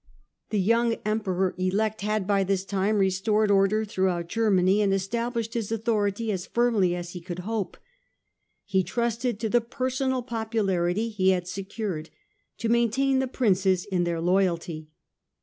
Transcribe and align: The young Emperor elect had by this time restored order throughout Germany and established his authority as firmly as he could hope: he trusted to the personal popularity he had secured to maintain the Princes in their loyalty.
The 0.49 0.59
young 0.59 0.95
Emperor 1.05 1.53
elect 1.59 2.01
had 2.01 2.25
by 2.25 2.43
this 2.43 2.65
time 2.65 2.97
restored 2.97 3.51
order 3.51 3.85
throughout 3.85 4.29
Germany 4.29 4.81
and 4.81 4.91
established 4.91 5.53
his 5.53 5.71
authority 5.71 6.31
as 6.31 6.47
firmly 6.47 6.95
as 6.95 7.11
he 7.11 7.21
could 7.21 7.37
hope: 7.45 7.77
he 8.65 8.81
trusted 8.81 9.39
to 9.39 9.47
the 9.47 9.61
personal 9.61 10.23
popularity 10.23 11.09
he 11.09 11.29
had 11.29 11.47
secured 11.47 12.09
to 12.57 12.67
maintain 12.67 13.19
the 13.19 13.27
Princes 13.27 13.85
in 13.85 14.03
their 14.03 14.19
loyalty. 14.21 14.89